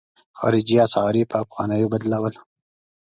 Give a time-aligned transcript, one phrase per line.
[0.39, 2.35] خارجي اسعار یې په افغانیو بدلول.